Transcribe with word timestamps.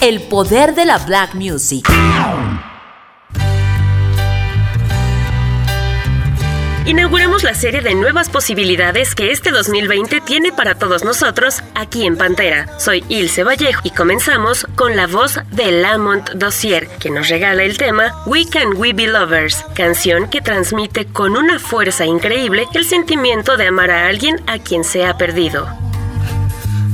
el 0.00 0.22
poder 0.22 0.74
de 0.74 0.84
la 0.84 0.98
black 0.98 1.34
music. 1.34 1.88
Inauguramos 6.84 7.42
la 7.42 7.54
serie 7.54 7.80
de 7.80 7.96
nuevas 7.96 8.28
posibilidades 8.28 9.16
que 9.16 9.32
este 9.32 9.50
2020 9.50 10.20
tiene 10.20 10.52
para 10.52 10.76
todos 10.76 11.02
nosotros 11.02 11.62
aquí 11.74 12.06
en 12.06 12.16
Pantera. 12.16 12.78
Soy 12.78 13.04
Ilse 13.08 13.42
Vallejo 13.42 13.80
y 13.82 13.90
comenzamos 13.90 14.66
con 14.76 14.94
la 14.94 15.08
voz 15.08 15.40
de 15.50 15.72
Lamont 15.72 16.30
Dossier, 16.30 16.86
que 17.00 17.10
nos 17.10 17.28
regala 17.28 17.64
el 17.64 17.76
tema 17.76 18.22
We 18.26 18.46
Can 18.48 18.76
We 18.76 18.92
Be 18.92 19.08
Lovers, 19.08 19.64
canción 19.74 20.28
que 20.28 20.40
transmite 20.40 21.06
con 21.06 21.36
una 21.36 21.58
fuerza 21.58 22.04
increíble 22.04 22.68
el 22.74 22.84
sentimiento 22.84 23.56
de 23.56 23.66
amar 23.66 23.90
a 23.90 24.06
alguien 24.06 24.40
a 24.46 24.58
quien 24.58 24.84
se 24.84 25.04
ha 25.04 25.18
perdido. 25.18 25.66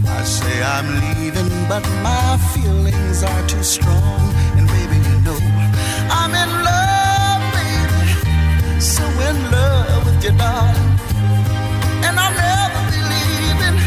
I 0.05 0.24
say 0.24 0.62
I'm 0.62 0.87
leaving, 1.01 1.62
but 1.69 1.84
my 2.02 2.39
feelings 2.55 3.23
are 3.23 3.47
too 3.48 3.62
strong. 3.62 4.21
And 4.57 4.66
baby, 4.69 4.97
you 5.09 5.19
know 5.27 5.39
I'm 6.11 6.33
in 6.43 6.51
love, 6.71 7.43
baby. 7.57 8.80
So 8.80 9.05
in 9.29 9.37
love 9.51 10.05
with 10.07 10.24
you, 10.24 10.33
darling. 10.38 10.90
And 12.07 12.18
I'll 12.21 12.37
never 12.49 12.80
be 12.93 13.01
leaving. 13.15 13.79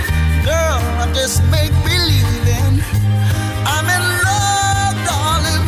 Girl, 0.46 0.80
I'm 1.02 1.14
just 1.14 1.44
make 1.56 1.73
believing. 1.84 2.76
I'm 3.73 3.88
in 3.98 4.06
love, 4.30 4.96
darling. 5.09 5.66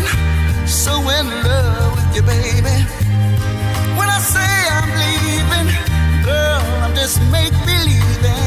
So 0.68 0.94
in 1.18 1.28
love 1.50 1.92
with 1.98 2.16
you, 2.16 2.24
baby. 2.24 2.78
When 3.98 4.10
I 4.10 4.20
say 4.36 4.54
I'm 4.78 4.90
leaving, 5.04 5.70
girl, 6.26 6.62
I'm 6.84 6.94
just 6.96 7.20
make 7.32 7.54
believing. 7.66 8.47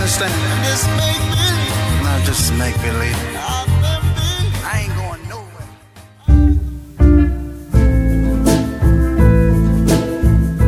Understand? 0.00 0.32
Just 0.64 0.88
make 0.96 1.20
believe. 1.28 2.02
Not 2.02 2.24
just 2.24 2.52
make 2.54 2.76
believe. 2.80 3.16
I'll 3.36 3.66
never 3.82 4.08
believe. 4.16 4.54
I 4.64 4.80
ain't 4.82 4.94
going 4.96 5.28
nowhere. 5.28 5.68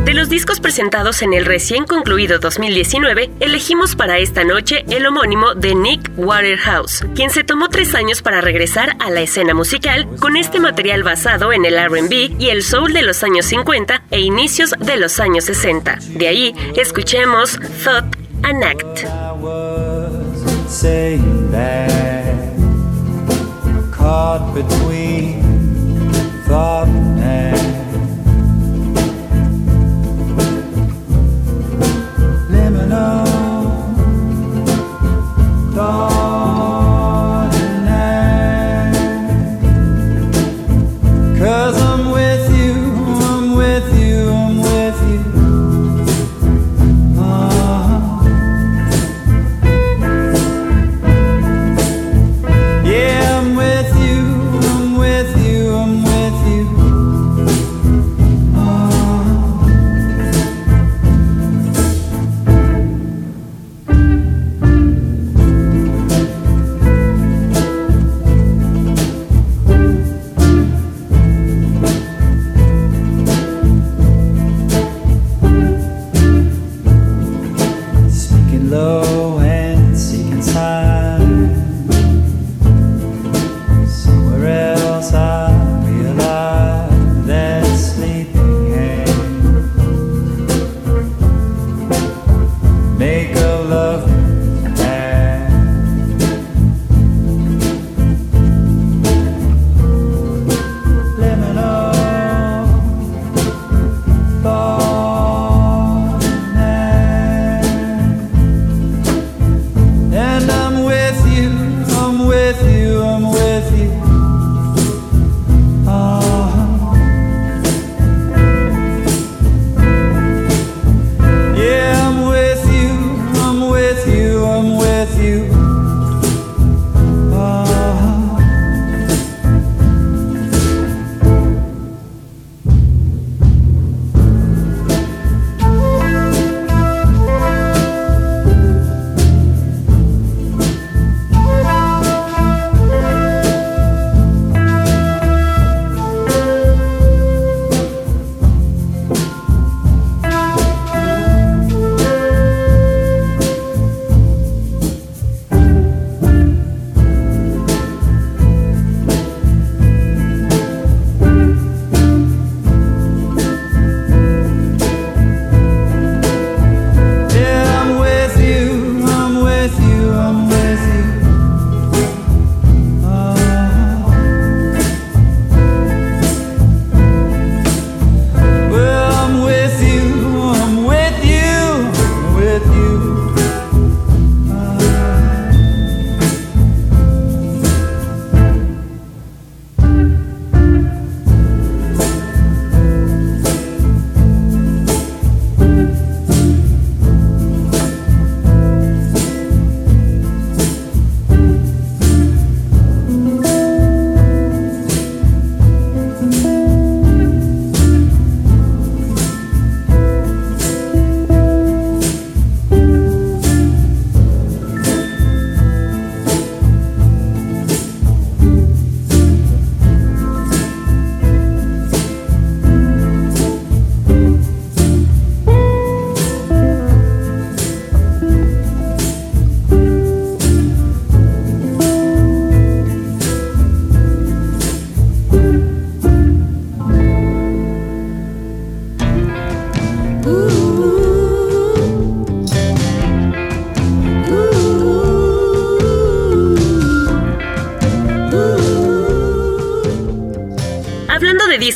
De 0.05 0.13
los 0.13 0.29
discos 0.29 0.59
presentados 0.59 1.23
en 1.23 1.33
el 1.33 1.45
recién 1.45 1.85
concluido 1.85 2.37
2019, 2.37 3.31
elegimos 3.39 3.95
para 3.95 4.19
esta 4.19 4.43
noche 4.43 4.85
el 4.89 5.05
homónimo 5.07 5.55
de 5.55 5.73
Nick 5.73 6.11
Waterhouse, 6.15 7.03
quien 7.15 7.31
se 7.31 7.43
tomó 7.43 7.69
tres 7.69 7.95
años 7.95 8.21
para 8.21 8.39
regresar 8.39 8.95
a 8.99 9.09
la 9.09 9.21
escena 9.21 9.55
musical 9.55 10.07
con 10.19 10.37
este 10.37 10.59
material 10.59 11.01
basado 11.01 11.51
en 11.53 11.65
el 11.65 11.83
RB 11.83 12.39
y 12.39 12.49
el 12.49 12.61
soul 12.63 12.93
de 12.93 13.01
los 13.01 13.23
años 13.23 13.47
50 13.47 14.03
e 14.11 14.19
inicios 14.19 14.75
de 14.77 14.97
los 14.97 15.19
años 15.19 15.45
60. 15.45 15.97
De 16.09 16.27
ahí, 16.27 16.53
escuchemos 16.75 17.59
Thought 17.83 18.15
and 18.43 18.63
Act. 18.63 19.22
saying 20.83 21.49
that 21.49 22.57
caught 23.89 24.53
between 24.53 25.41
thoughts 26.45 26.82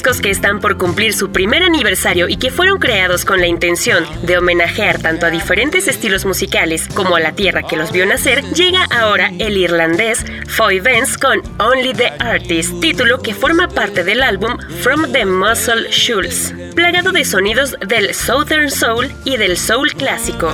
que 0.07 0.29
están 0.29 0.61
por 0.61 0.77
cumplir 0.77 1.13
su 1.13 1.31
primer 1.33 1.63
aniversario 1.63 2.29
y 2.29 2.37
que 2.37 2.49
fueron 2.49 2.79
creados 2.79 3.25
con 3.25 3.41
la 3.41 3.47
intención 3.47 4.05
de 4.23 4.37
homenajear 4.37 5.01
tanto 5.01 5.25
a 5.25 5.29
diferentes 5.29 5.89
estilos 5.89 6.23
musicales 6.23 6.87
como 6.87 7.17
a 7.17 7.19
la 7.19 7.33
tierra 7.33 7.63
que 7.63 7.75
los 7.75 7.91
vio 7.91 8.05
nacer, 8.05 8.41
llega 8.53 8.85
ahora 8.85 9.33
el 9.37 9.57
irlandés 9.57 10.25
Foy 10.47 10.79
Vance 10.79 11.19
con 11.19 11.41
Only 11.59 11.93
the 11.93 12.13
Artist, 12.19 12.79
título 12.79 13.21
que 13.21 13.33
forma 13.33 13.67
parte 13.67 14.05
del 14.05 14.23
álbum 14.23 14.57
From 14.81 15.11
the 15.11 15.25
Muscle 15.25 15.89
Shoals, 15.91 16.53
plagado 16.73 17.11
de 17.11 17.25
sonidos 17.25 17.75
del 17.85 18.13
Southern 18.13 18.71
Soul 18.71 19.11
y 19.25 19.35
del 19.35 19.57
Soul 19.57 19.93
clásico. 19.93 20.53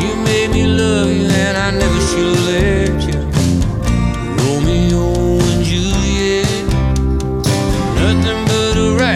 you 0.00 0.14
made 0.24 0.48
me 0.48 0.66
love 0.66 1.06
you 1.06 1.28
and 1.28 1.56
I 1.56 1.70
never 1.70 2.00
should. 2.00 3.13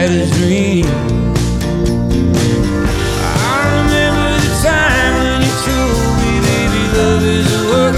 Dream. 0.07 0.87
I 3.50 3.61
remember 3.78 4.31
the 4.47 4.52
time 4.62 5.12
when 5.19 5.43
you 5.43 5.55
told 5.67 6.12
me, 6.23 6.33
baby, 6.47 6.83
love 6.97 7.25
is 7.25 7.49
a 7.52 7.62
work. 7.69 7.97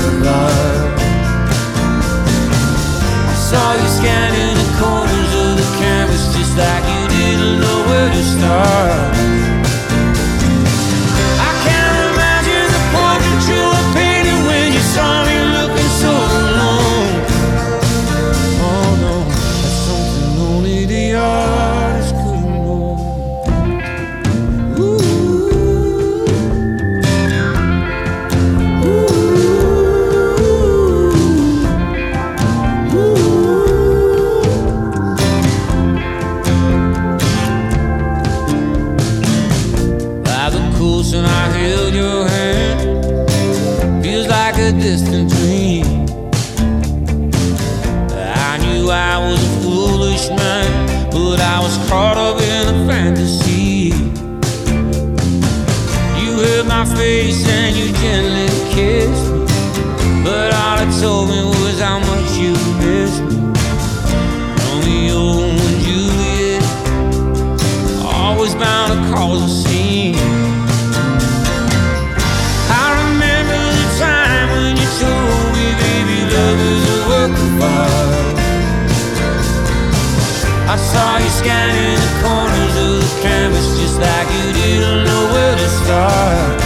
I 3.28 3.34
saw 3.34 3.74
you 3.74 3.88
scanning 3.88 4.54
the 4.56 4.68
corners 4.80 5.32
of 5.44 5.50
the 5.60 5.68
canvas 5.78 6.24
just 6.34 6.56
like 6.56 6.84
you 6.88 7.08
didn't 7.08 7.60
know 7.60 7.78
where 7.88 8.10
to 8.10 8.22
start. 8.22 9.29
I 80.70 80.76
saw 80.76 81.18
you 81.18 81.28
scanning 81.30 81.96
the 81.96 82.22
corners 82.22 82.76
of 82.76 83.00
the 83.00 83.22
canvas 83.22 83.76
just 83.80 83.98
like 83.98 84.28
you 84.30 84.52
didn't 84.52 85.04
know 85.04 85.32
where 85.32 85.56
to 85.56 85.68
start. 85.68 86.59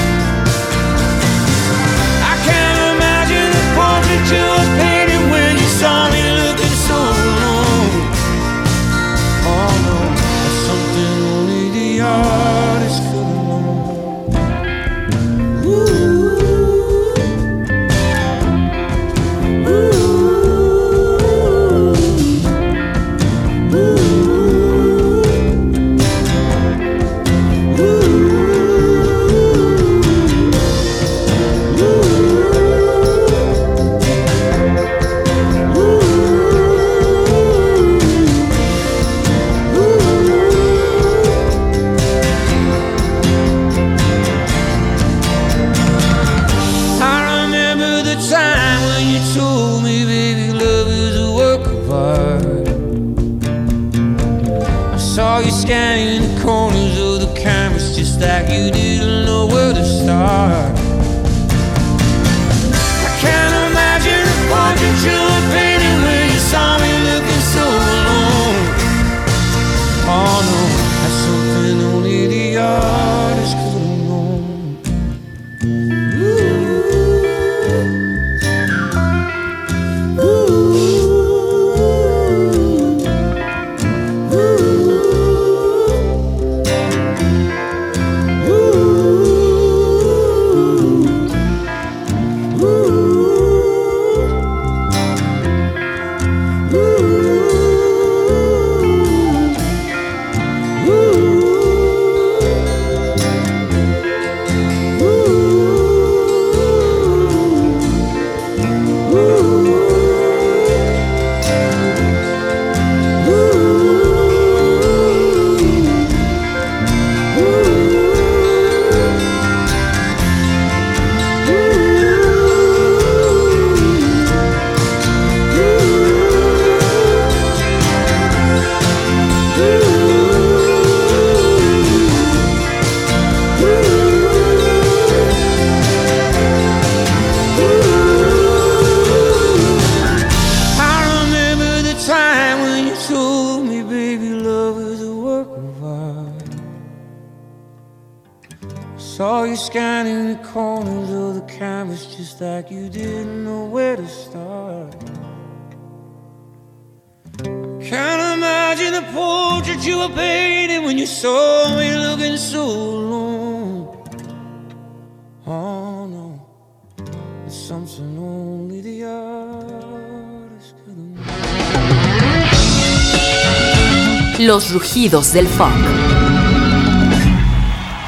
del 175.10 175.46
funk. 175.46 175.74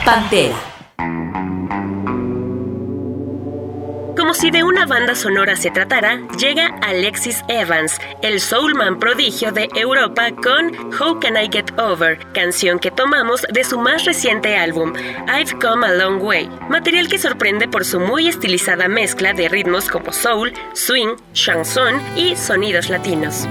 Pantera. 0.02 0.56
Como 4.16 4.32
si 4.32 4.50
de 4.50 4.62
una 4.62 4.86
banda 4.86 5.14
sonora 5.14 5.56
se 5.56 5.70
tratara, 5.70 6.26
llega 6.38 6.68
Alexis 6.80 7.44
Evans, 7.48 7.98
el 8.22 8.40
soulman 8.40 8.98
prodigio 8.98 9.52
de 9.52 9.68
Europa 9.74 10.30
con 10.30 10.74
How 10.98 11.20
Can 11.20 11.36
I 11.36 11.50
Get 11.52 11.78
Over, 11.78 12.18
canción 12.32 12.78
que 12.78 12.90
tomamos 12.90 13.42
de 13.52 13.62
su 13.64 13.78
más 13.78 14.06
reciente 14.06 14.56
álbum, 14.56 14.94
I've 15.28 15.58
Come 15.60 15.86
a 15.86 15.92
Long 15.92 16.22
Way, 16.22 16.48
material 16.70 17.08
que 17.08 17.18
sorprende 17.18 17.68
por 17.68 17.84
su 17.84 18.00
muy 18.00 18.26
estilizada 18.26 18.88
mezcla 18.88 19.34
de 19.34 19.50
ritmos 19.50 19.90
como 19.90 20.14
soul, 20.14 20.54
swing, 20.72 21.16
chanson 21.34 22.00
y 22.16 22.36
sonidos 22.36 22.88
latinos. 22.88 23.46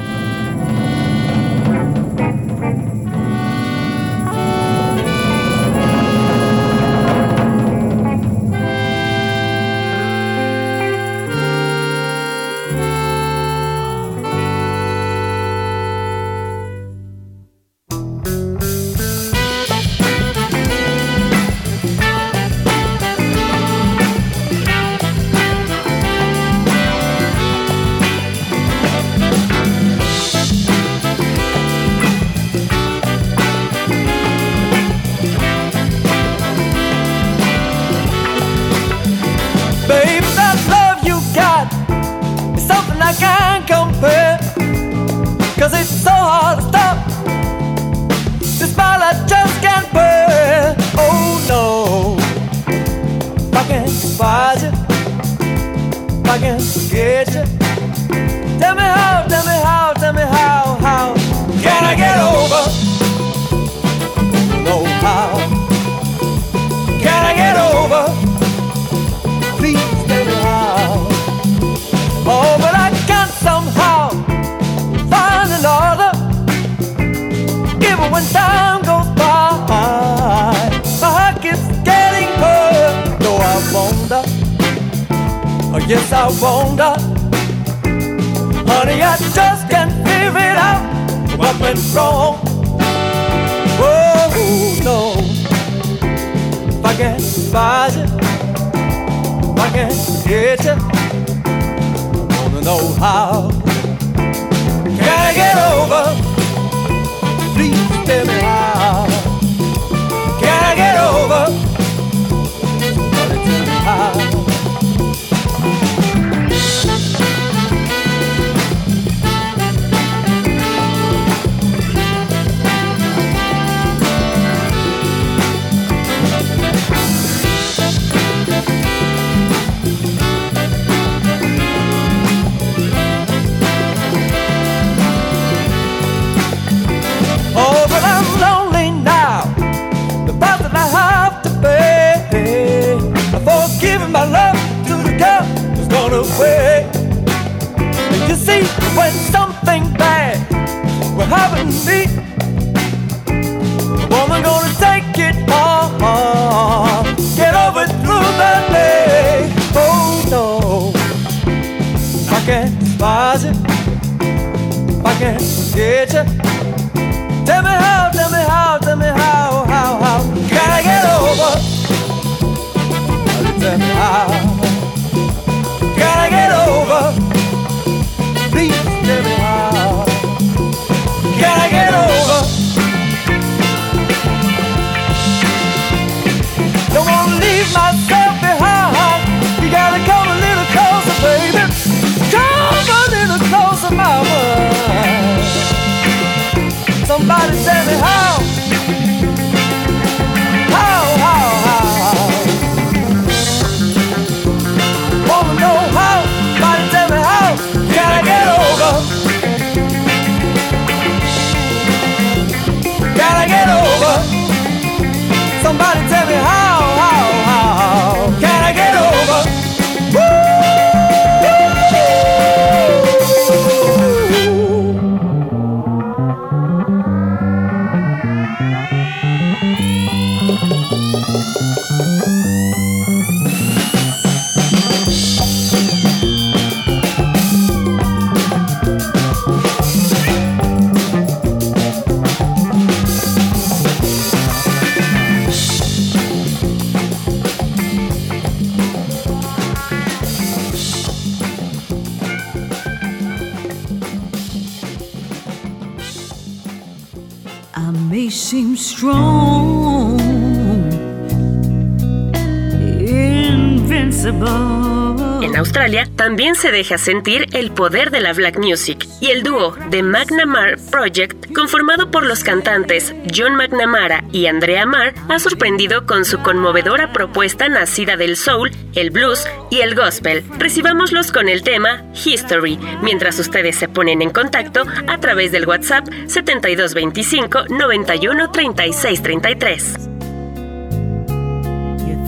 se 266.56 266.72
deja 266.72 266.98
sentir 266.98 267.48
el 267.54 267.72
poder 267.72 268.12
de 268.12 268.22
la 268.22 268.34
black 268.34 268.58
music 268.58 269.08
y 269.20 269.28
el 269.28 269.44
dúo 269.44 269.76
The 269.91 270.02
McNamara 270.04 270.78
Project, 270.91 271.54
conformado 271.54 272.12
por 272.12 272.26
los 272.26 272.44
cantantes 272.44 273.13
John 273.36 273.56
McNamara 273.56 274.24
y 274.32 274.48
Andrea 274.48 274.86
Marr, 274.86 275.13
ha 275.30 275.39
sorprendido 275.39 276.06
con 276.06 276.26
su 276.26 276.39
conmovedora 276.39 277.13
propuesta 277.13 277.70
nacida 277.70 278.18
del 278.18 278.38
soul, 278.38 278.72
el 278.96 279.12
blues 279.12 279.48
y 279.70 279.82
el 279.82 279.96
gospel. 279.96 280.44
Recibámoslos 280.58 281.32
con 281.32 281.50
el 281.50 281.62
tema 281.62 282.04
History, 282.13 282.80
mientras 283.02 283.38
ustedes 283.39 283.76
se 283.76 283.88
ponen 283.88 284.22
en 284.22 284.32
contacto 284.32 284.86
a 285.08 285.18
través 285.20 285.52
del 285.52 285.68
WhatsApp 285.68 286.08
7225 286.28 287.65
91 287.70 288.52
36 288.52 289.22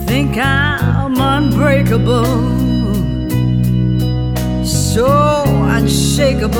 think 0.08 0.38
I'm 0.38 1.20
unbreakable. 1.20 2.67
so 4.98 5.44
unshakable. 5.76 6.58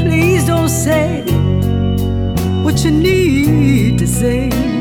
Please 0.00 0.46
don't 0.46 0.70
say 0.70 1.22
what 2.64 2.82
you 2.82 2.90
need 2.90 3.98
to 3.98 4.06
say. 4.06 4.79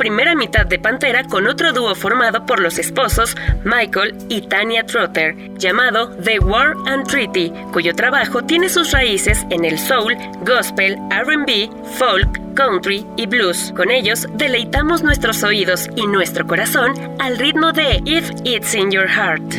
Primera 0.00 0.34
mitad 0.34 0.64
de 0.64 0.78
Pantera 0.78 1.24
con 1.24 1.46
otro 1.46 1.74
dúo 1.74 1.94
formado 1.94 2.46
por 2.46 2.58
los 2.58 2.78
esposos 2.78 3.36
Michael 3.64 4.16
y 4.30 4.40
Tanya 4.40 4.86
Trotter, 4.86 5.36
llamado 5.58 6.08
The 6.24 6.38
War 6.38 6.74
and 6.86 7.06
Treaty, 7.06 7.52
cuyo 7.70 7.94
trabajo 7.94 8.42
tiene 8.42 8.70
sus 8.70 8.92
raíces 8.92 9.44
en 9.50 9.66
el 9.66 9.78
soul, 9.78 10.16
gospel, 10.46 10.96
RB, 11.10 11.68
folk, 11.98 12.54
country 12.54 13.06
y 13.18 13.26
blues. 13.26 13.74
Con 13.76 13.90
ellos 13.90 14.26
deleitamos 14.36 15.02
nuestros 15.02 15.42
oídos 15.42 15.86
y 15.96 16.06
nuestro 16.06 16.46
corazón 16.46 16.94
al 17.18 17.36
ritmo 17.36 17.70
de 17.72 18.00
If 18.06 18.30
It's 18.42 18.74
in 18.74 18.90
Your 18.90 19.06
Heart. 19.06 19.52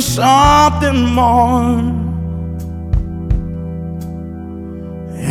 Something 0.00 1.14
more, 1.14 2.11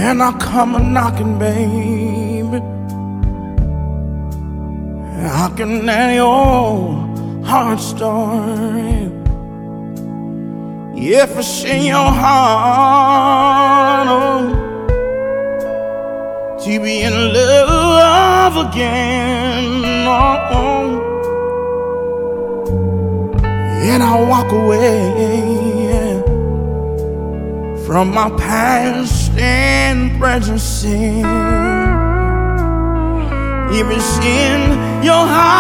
and 0.04 0.24
I 0.24 0.32
come 0.40 0.74
a 0.76 0.80
knocking, 0.80 1.38
baby. 1.38 2.60
I 5.44 5.48
can 5.56 5.86
tell 5.86 6.12
your 6.22 7.46
heart 7.46 7.80
story. 7.80 9.12
If 10.96 11.38
it's 11.38 11.64
in 11.66 11.86
your 11.86 12.12
heart, 12.24 14.08
oh, 14.10 14.44
to 16.64 16.80
be 16.80 17.02
in 17.04 17.34
love 17.34 18.56
again. 18.68 19.68
Oh, 20.08 21.00
and 23.90 24.02
I 24.02 24.20
walk 24.32 24.52
away 24.52 25.02
from 27.86 28.14
my 28.14 28.30
past 28.32 29.21
and 29.38 30.20
present 30.20 30.60
sin. 30.60 31.26
It's 33.94 34.18
in 34.20 34.62
your 35.04 35.26
heart, 35.28 35.60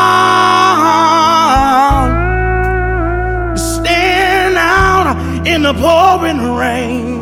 stand 3.57 4.55
out 4.57 5.15
in 5.45 5.63
the 5.63 5.73
pouring 5.73 6.55
rain. 6.55 7.19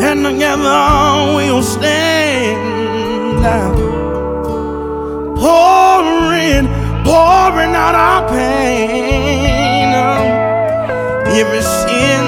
And 0.00 0.24
together 0.24 1.34
we'll 1.34 1.62
stand 1.62 3.44
out. 3.44 3.76
Pouring, 5.38 6.68
pouring 7.04 7.74
out 7.74 7.94
our 7.94 8.28
pain. 8.28 9.92
If 11.40 11.46
it's 11.52 11.84
in 11.84 12.27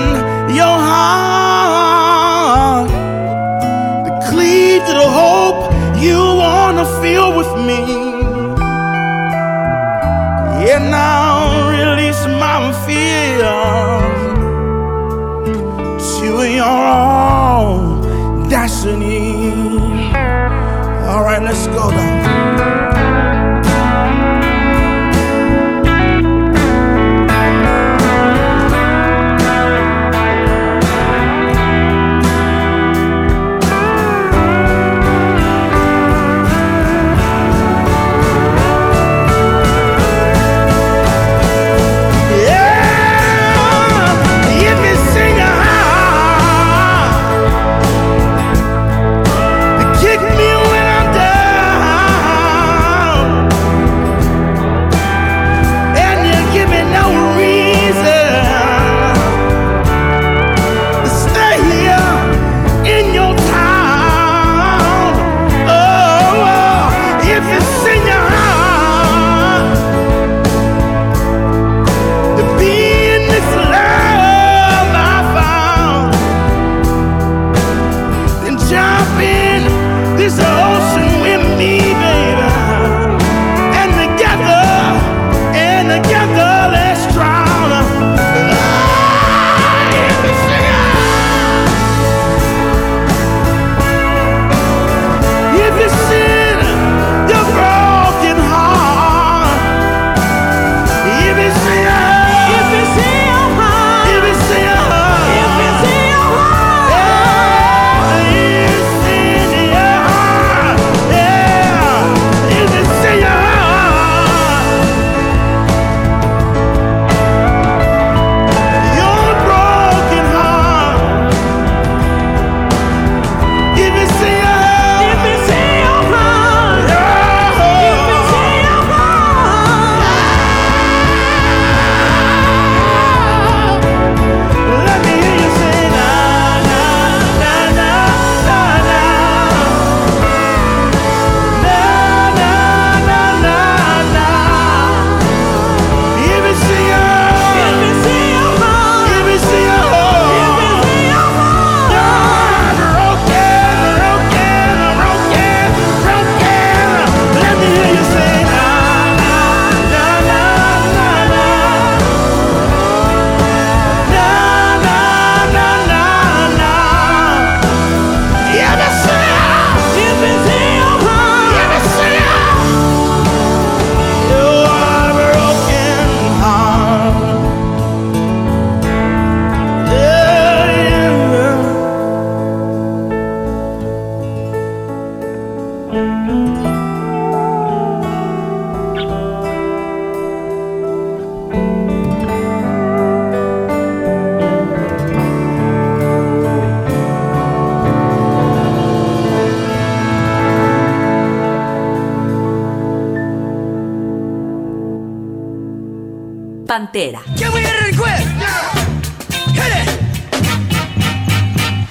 Pantera. 206.70 207.20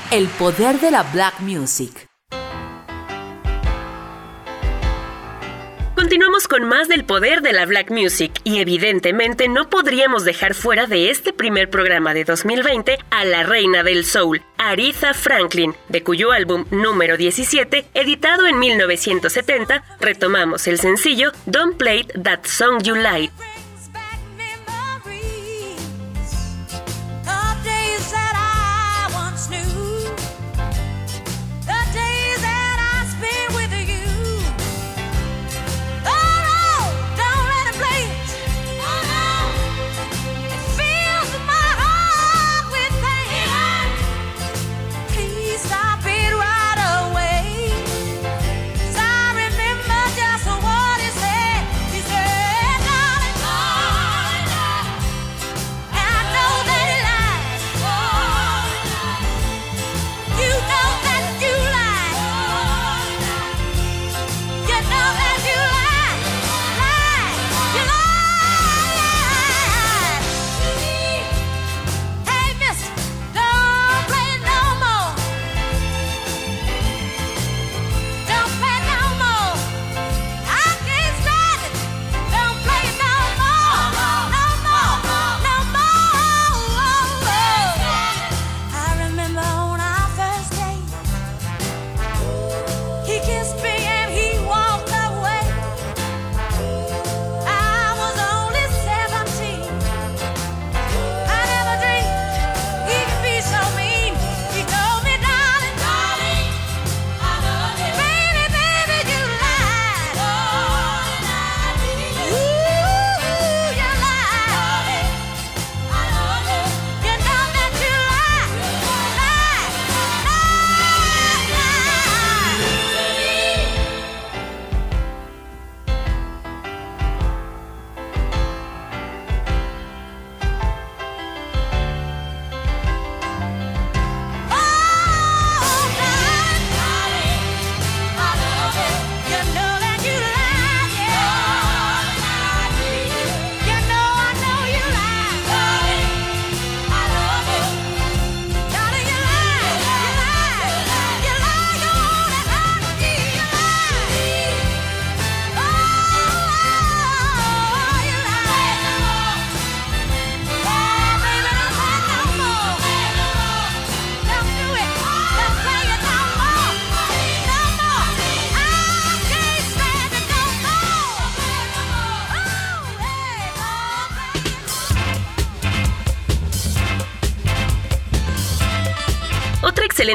El 0.10 0.28
poder 0.28 0.80
de 0.80 0.90
la 0.90 1.04
black 1.04 1.42
music. 1.42 2.08
Continuamos 5.96 6.48
con 6.48 6.64
más 6.64 6.88
del 6.88 7.04
poder 7.04 7.42
de 7.42 7.52
la 7.54 7.66
Black 7.66 7.92
Music 7.92 8.32
y 8.44 8.62
evidentemente 8.62 9.48
no 9.48 9.70
podríamos 9.70 10.24
dejar 10.24 10.56
fuera 10.56 10.88
de 10.88 11.12
este 11.12 11.34
primer 11.34 11.70
programa 11.70 12.14
de 12.14 12.24
2020 12.24 12.98
a 13.12 13.26
la 13.26 13.44
reina 13.44 13.84
del 13.84 14.06
soul, 14.06 14.42
Aretha 14.58 15.14
Franklin, 15.14 15.76
de 15.90 16.02
cuyo 16.02 16.32
álbum 16.32 16.66
número 16.72 17.18
17, 17.18 17.86
editado 17.94 18.48
en 18.48 18.58
1970, 18.58 19.84
retomamos 20.00 20.68
el 20.68 20.80
sencillo 20.80 21.32
Don't 21.46 21.78
Play 21.78 22.06
That 22.24 22.46
Song 22.46 22.82
You 22.82 22.96
Like, 22.96 23.32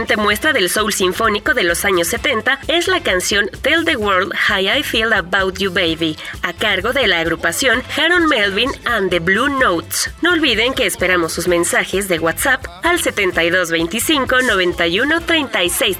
excelente 0.04 0.22
muestra 0.22 0.52
del 0.52 0.68
soul 0.68 0.92
sinfónico 0.92 1.54
de 1.54 1.62
los 1.62 1.84
años 1.86 2.08
70 2.08 2.58
es 2.68 2.88
la 2.88 3.02
canción 3.02 3.48
Tell 3.62 3.86
the 3.86 3.96
World 3.96 4.34
How 4.48 4.58
I 4.58 4.82
Feel 4.82 5.14
About 5.14 5.58
You 5.58 5.72
Baby, 5.72 6.18
a 6.42 6.52
cargo 6.52 6.92
de 6.92 7.06
la 7.06 7.20
agrupación 7.20 7.82
Harold 7.96 8.28
Melvin 8.28 8.70
and 8.84 9.08
the 9.08 9.18
Blue 9.18 9.48
Notes. 9.48 10.10
No 10.20 10.32
olviden 10.32 10.74
que 10.74 10.84
esperamos 10.84 11.32
sus 11.32 11.48
mensajes 11.48 12.06
de 12.08 12.18
WhatsApp 12.18 12.66
al 12.82 13.00
7225 13.00 14.42
91 14.42 15.20
36 15.22 15.98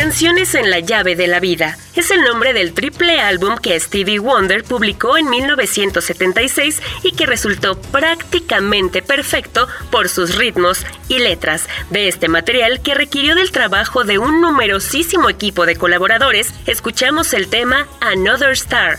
Canciones 0.00 0.54
en 0.54 0.70
la 0.70 0.78
llave 0.78 1.14
de 1.14 1.26
la 1.26 1.40
vida 1.40 1.76
es 1.94 2.10
el 2.10 2.22
nombre 2.22 2.54
del 2.54 2.72
triple 2.72 3.20
álbum 3.20 3.58
que 3.58 3.78
Stevie 3.78 4.18
Wonder 4.18 4.64
publicó 4.64 5.18
en 5.18 5.28
1976 5.28 6.80
y 7.02 7.12
que 7.12 7.26
resultó 7.26 7.78
prácticamente 7.78 9.02
perfecto 9.02 9.68
por 9.90 10.08
sus 10.08 10.36
ritmos 10.36 10.86
y 11.08 11.18
letras. 11.18 11.68
De 11.90 12.08
este 12.08 12.28
material 12.28 12.80
que 12.80 12.94
requirió 12.94 13.34
del 13.34 13.52
trabajo 13.52 14.04
de 14.04 14.16
un 14.16 14.40
numerosísimo 14.40 15.28
equipo 15.28 15.66
de 15.66 15.76
colaboradores, 15.76 16.54
escuchamos 16.64 17.34
el 17.34 17.48
tema 17.48 17.86
Another 18.00 18.52
Star. 18.52 18.98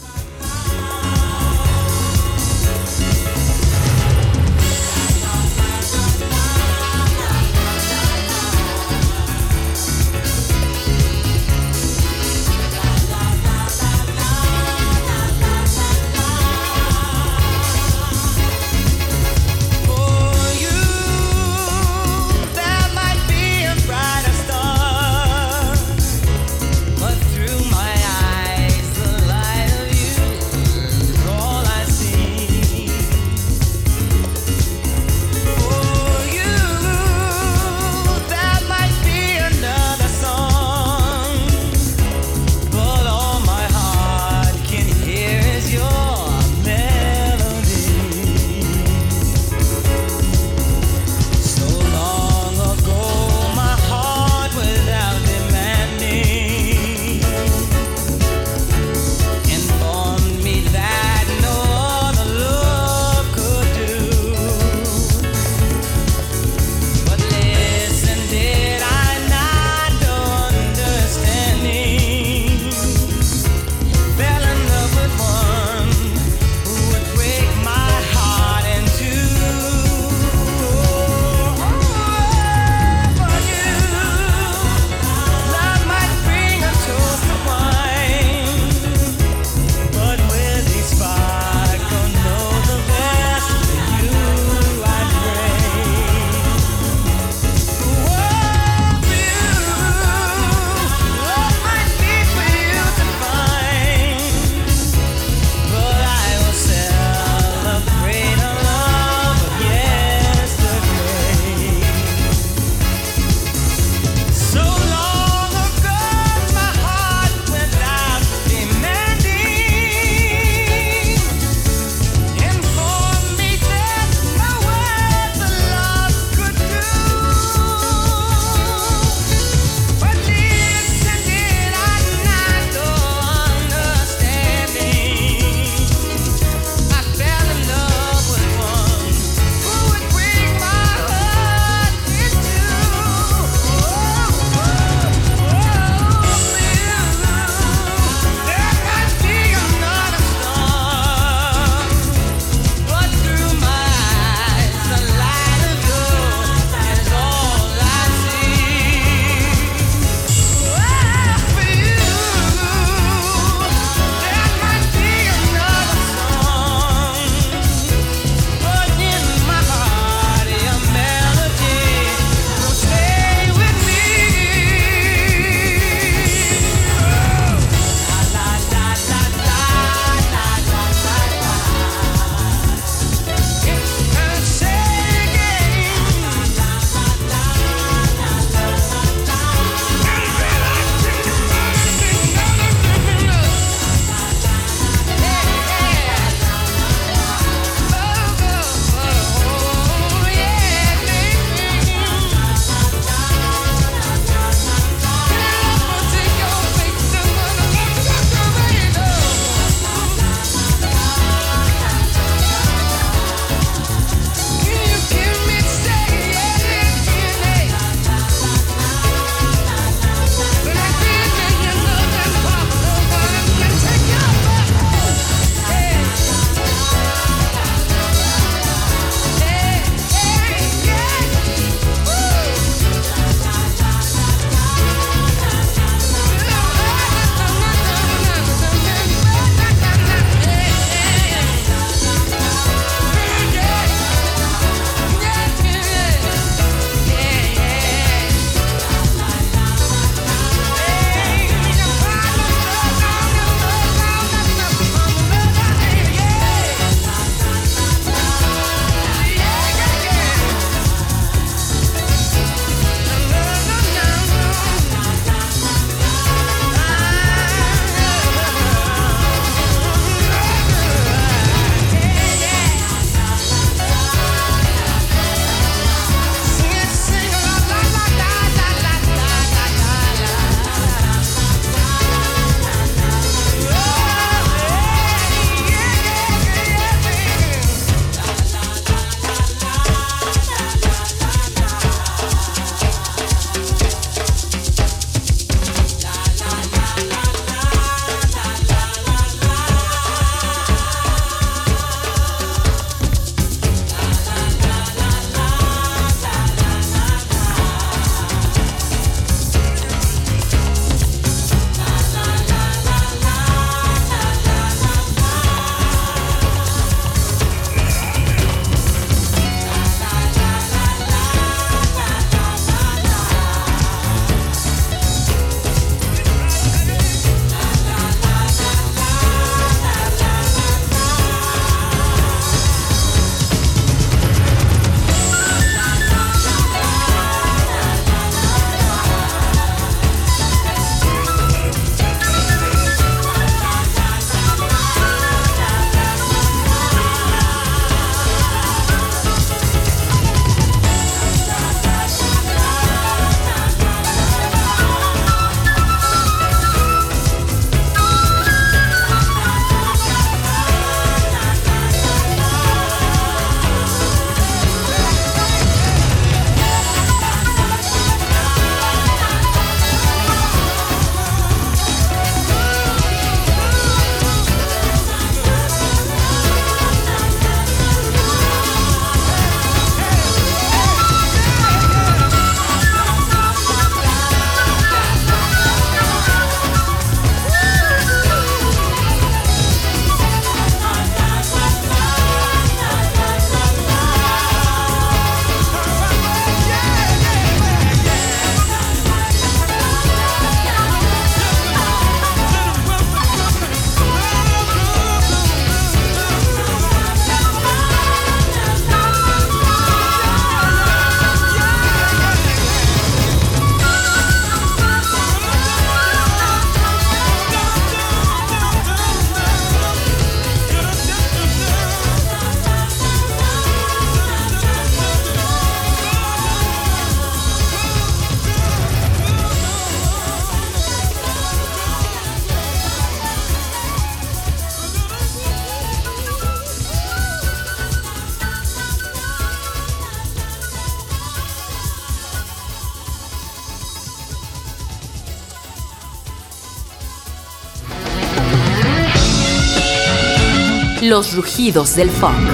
Rugidos 451.30 451.96
del 451.96 452.10
funk. 452.10 452.50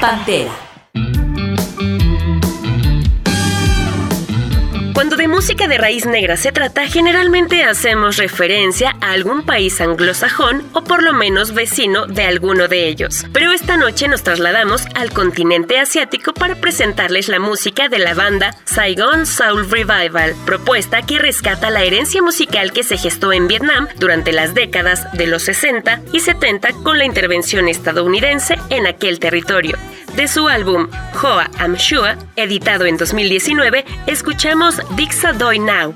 Pantera. 0.00 0.65
Cuando 4.96 5.16
de 5.16 5.28
música 5.28 5.68
de 5.68 5.76
raíz 5.76 6.06
negra 6.06 6.38
se 6.38 6.52
trata, 6.52 6.86
generalmente 6.86 7.64
hacemos 7.64 8.16
referencia 8.16 8.96
a 9.02 9.12
algún 9.12 9.42
país 9.42 9.78
anglosajón 9.82 10.66
o 10.72 10.84
por 10.84 11.02
lo 11.02 11.12
menos 11.12 11.52
vecino 11.52 12.06
de 12.06 12.22
alguno 12.22 12.66
de 12.66 12.88
ellos. 12.88 13.26
Pero 13.34 13.52
esta 13.52 13.76
noche 13.76 14.08
nos 14.08 14.22
trasladamos 14.22 14.86
al 14.94 15.12
continente 15.12 15.78
asiático 15.78 16.32
para 16.32 16.54
presentarles 16.54 17.28
la 17.28 17.38
música 17.38 17.90
de 17.90 17.98
la 17.98 18.14
banda 18.14 18.56
Saigon 18.64 19.26
Soul 19.26 19.68
Revival, 19.68 20.34
propuesta 20.46 21.02
que 21.02 21.18
rescata 21.18 21.68
la 21.68 21.84
herencia 21.84 22.22
musical 22.22 22.72
que 22.72 22.82
se 22.82 22.96
gestó 22.96 23.34
en 23.34 23.48
Vietnam 23.48 23.88
durante 23.98 24.32
las 24.32 24.54
décadas 24.54 25.12
de 25.12 25.26
los 25.26 25.42
60 25.42 26.04
y 26.14 26.20
70 26.20 26.72
con 26.82 26.96
la 26.96 27.04
intervención 27.04 27.68
estadounidense 27.68 28.56
en 28.70 28.86
aquel 28.86 29.18
territorio. 29.18 29.76
De 30.16 30.28
su 30.28 30.48
álbum 30.48 30.88
Hoa 31.20 31.50
Am 31.58 31.74
Shua, 31.74 32.16
editado 32.36 32.86
en 32.86 32.96
2019, 32.96 33.84
escuchamos 34.06 34.80
Dixa 34.96 35.34
Doi 35.34 35.58
Now. 35.58 35.94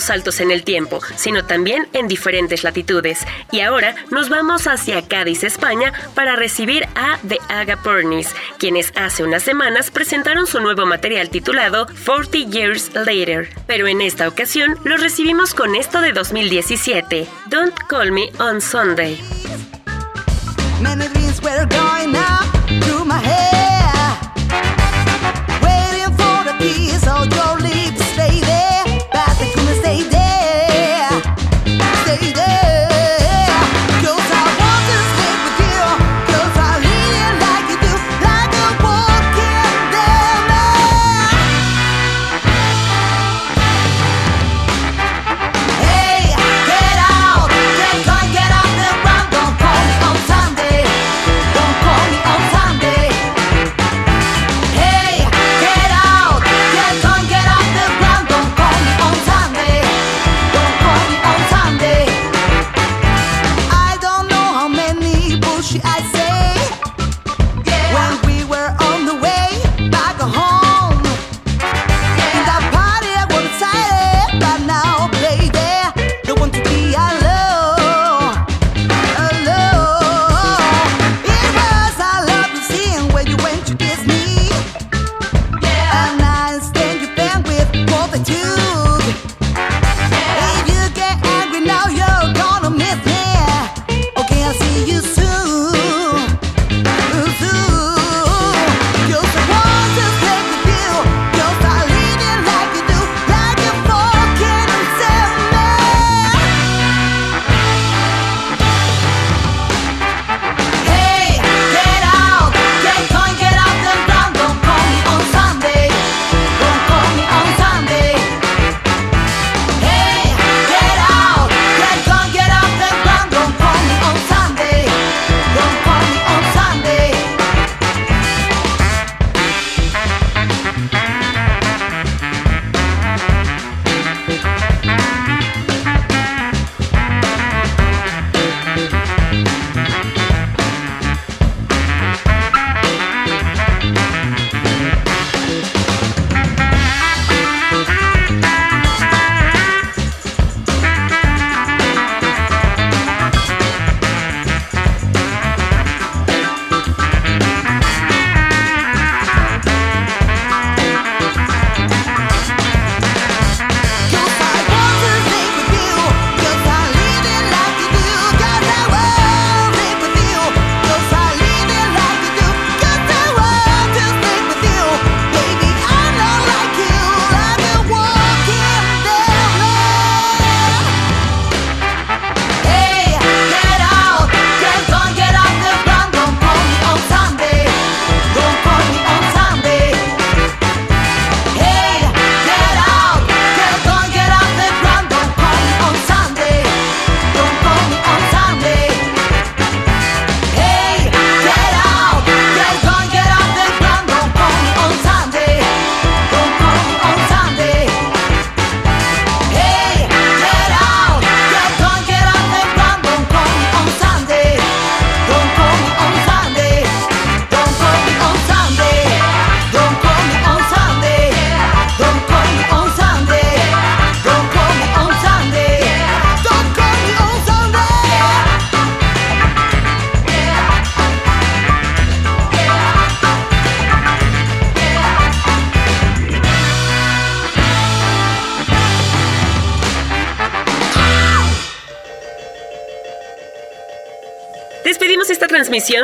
Saltos 0.00 0.40
en 0.40 0.50
el 0.50 0.62
tiempo, 0.64 1.00
sino 1.16 1.44
también 1.44 1.88
en 1.92 2.08
diferentes 2.08 2.64
latitudes. 2.64 3.26
Y 3.52 3.60
ahora 3.60 3.94
nos 4.10 4.28
vamos 4.28 4.66
hacia 4.66 5.06
Cádiz, 5.06 5.44
España, 5.44 5.92
para 6.14 6.36
recibir 6.36 6.86
a 6.94 7.18
The 7.26 7.38
Agapornis, 7.48 8.34
quienes 8.58 8.92
hace 8.96 9.22
unas 9.22 9.42
semanas 9.42 9.90
presentaron 9.90 10.46
su 10.46 10.60
nuevo 10.60 10.86
material 10.86 11.30
titulado 11.30 11.86
40 12.04 12.50
Years 12.50 12.94
Later. 12.94 13.48
Pero 13.66 13.86
en 13.86 14.00
esta 14.00 14.28
ocasión 14.28 14.78
los 14.84 15.00
recibimos 15.00 15.54
con 15.54 15.74
esto 15.74 16.00
de 16.00 16.12
2017, 16.12 17.26
Don't 17.48 17.74
Call 17.88 18.12
Me 18.12 18.30
on 18.38 18.60
Sunday. 18.60 19.20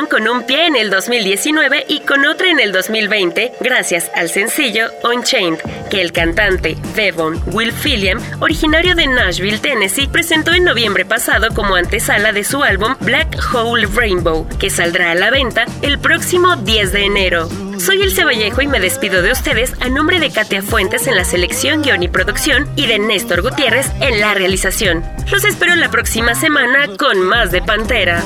Con 0.09 0.27
un 0.27 0.43
pie 0.43 0.67
en 0.67 0.75
el 0.75 0.91
2019 0.91 1.85
y 1.89 2.01
con 2.01 2.25
otro 2.25 2.45
en 2.45 2.59
el 2.59 2.71
2020, 2.71 3.53
gracias 3.59 4.11
al 4.15 4.29
sencillo 4.29 4.85
Unchained, 5.03 5.59
que 5.89 5.99
el 5.99 6.11
cantante 6.11 6.77
Devon 6.95 7.41
Will 7.47 7.73
William, 7.83 8.19
originario 8.39 8.93
de 8.93 9.07
Nashville, 9.07 9.57
Tennessee, 9.57 10.07
presentó 10.07 10.53
en 10.53 10.63
noviembre 10.63 11.05
pasado 11.05 11.47
como 11.55 11.75
antesala 11.75 12.31
de 12.33 12.43
su 12.43 12.61
álbum 12.61 12.95
Black 12.99 13.35
Hole 13.51 13.87
Rainbow, 13.87 14.47
que 14.59 14.69
saldrá 14.69 15.11
a 15.11 15.15
la 15.15 15.31
venta 15.31 15.65
el 15.81 15.97
próximo 15.97 16.55
10 16.55 16.91
de 16.91 17.05
enero. 17.05 17.49
Soy 17.79 18.03
El 18.03 18.13
Vallejo 18.13 18.61
y 18.61 18.67
me 18.67 18.79
despido 18.79 19.23
de 19.23 19.31
ustedes 19.31 19.73
a 19.81 19.89
nombre 19.89 20.19
de 20.19 20.29
Katia 20.29 20.61
Fuentes 20.61 21.07
en 21.07 21.15
la 21.15 21.25
selección, 21.25 21.81
guion 21.81 22.03
y 22.03 22.09
producción 22.09 22.69
y 22.75 22.85
de 22.85 22.99
Néstor 22.99 23.41
Gutiérrez 23.41 23.87
en 24.01 24.21
la 24.21 24.35
realización. 24.35 25.03
Los 25.31 25.43
espero 25.45 25.75
la 25.75 25.89
próxima 25.89 26.35
semana 26.35 26.87
con 26.95 27.19
más 27.21 27.51
de 27.51 27.63
Pantera. 27.63 28.23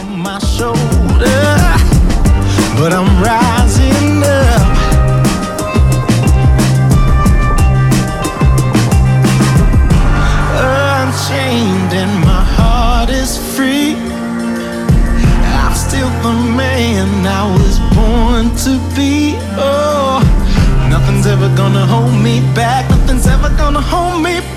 But 2.79 2.93
I'm 2.93 3.09
rising 3.21 4.23
up. 4.23 4.61
Unchained 10.59 11.93
and 11.93 12.13
my 12.21 12.43
heart 12.57 13.09
is 13.09 13.37
free. 13.55 13.95
I'm 15.63 15.73
still 15.73 16.09
the 16.21 16.33
man 16.55 17.25
I 17.25 17.43
was 17.57 17.79
born 17.95 18.55
to 18.65 18.79
be. 18.95 19.35
Oh, 19.57 20.21
nothing's 20.89 21.25
ever 21.25 21.49
gonna 21.55 21.85
hold 21.85 22.13
me 22.13 22.41
back. 22.53 22.89
Nothing's 22.89 23.27
ever 23.27 23.49
gonna 23.57 23.81
hold 23.81 24.21
me 24.21 24.39
back. 24.55 24.56